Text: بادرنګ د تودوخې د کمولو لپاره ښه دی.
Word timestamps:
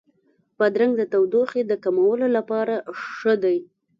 بادرنګ 0.57 0.93
د 0.97 1.03
تودوخې 1.11 1.61
د 1.65 1.71
کمولو 1.83 2.27
لپاره 2.37 2.75
ښه 3.17 3.33
دی. 3.43 3.57